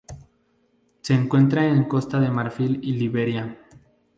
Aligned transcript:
Se 1.03 1.13
encuentra 1.13 1.67
en 1.67 1.83
Costa 1.83 2.19
de 2.19 2.31
Marfil 2.31 2.79
y 2.81 2.93
Liberia. 2.93 3.55